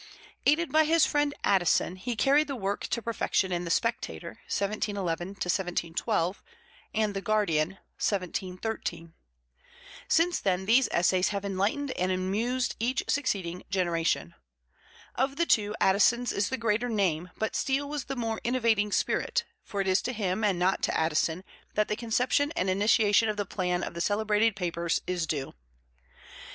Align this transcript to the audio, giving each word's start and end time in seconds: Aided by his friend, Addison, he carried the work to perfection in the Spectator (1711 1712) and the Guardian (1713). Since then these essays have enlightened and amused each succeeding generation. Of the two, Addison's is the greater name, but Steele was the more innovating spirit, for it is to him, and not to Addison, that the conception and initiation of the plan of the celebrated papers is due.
Aided 0.47 0.71
by 0.71 0.85
his 0.85 1.05
friend, 1.05 1.31
Addison, 1.43 1.95
he 1.95 2.15
carried 2.15 2.47
the 2.47 2.55
work 2.55 2.87
to 2.87 3.03
perfection 3.03 3.51
in 3.51 3.65
the 3.65 3.69
Spectator 3.69 4.39
(1711 4.49 5.27
1712) 5.35 6.41
and 6.95 7.13
the 7.13 7.21
Guardian 7.21 7.77
(1713). 8.01 9.13
Since 10.07 10.39
then 10.39 10.65
these 10.65 10.89
essays 10.91 11.27
have 11.29 11.45
enlightened 11.45 11.91
and 11.91 12.11
amused 12.11 12.75
each 12.79 13.03
succeeding 13.09 13.61
generation. 13.69 14.33
Of 15.13 15.35
the 15.35 15.45
two, 15.45 15.75
Addison's 15.79 16.31
is 16.33 16.49
the 16.49 16.57
greater 16.57 16.89
name, 16.89 17.29
but 17.37 17.55
Steele 17.55 17.87
was 17.87 18.05
the 18.05 18.15
more 18.15 18.41
innovating 18.43 18.91
spirit, 18.91 19.43
for 19.63 19.81
it 19.81 19.87
is 19.87 20.01
to 20.01 20.13
him, 20.13 20.43
and 20.43 20.57
not 20.57 20.81
to 20.81 20.99
Addison, 20.99 21.43
that 21.75 21.89
the 21.89 21.95
conception 21.95 22.51
and 22.55 22.71
initiation 22.71 23.29
of 23.29 23.37
the 23.37 23.45
plan 23.45 23.83
of 23.83 23.93
the 23.93 24.01
celebrated 24.01 24.55
papers 24.55 24.99
is 25.05 25.27
due. 25.27 25.53